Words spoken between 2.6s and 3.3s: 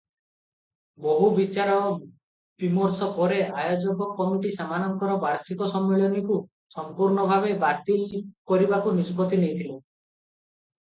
ବିମର୍ଶ